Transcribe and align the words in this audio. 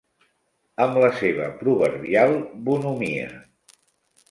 Amb 0.85 0.97
la 1.03 1.09
seva 1.19 1.51
proverbial 1.59 2.35
bonhomia. 2.71 3.31